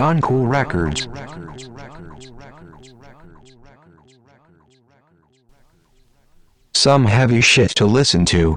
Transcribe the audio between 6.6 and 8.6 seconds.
Some heavy shit to listen to.